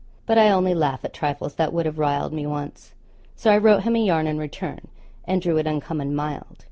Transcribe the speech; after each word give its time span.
But 0.25 0.39
I 0.39 0.49
only 0.49 0.73
laugh 0.73 1.05
at 1.05 1.13
trifles 1.13 1.53
that 1.53 1.71
would 1.73 1.85
have 1.85 1.99
riled 1.99 2.33
me 2.33 2.47
once. 2.47 2.93
So 3.35 3.51
I 3.51 3.57
wrote 3.59 3.83
him 3.83 3.95
a 3.95 4.03
yarn 4.03 4.25
in 4.25 4.39
return, 4.39 4.87
and 5.25 5.39
drew 5.39 5.57
it 5.57 5.67
uncommon 5.67 6.15
mild. 6.15 6.57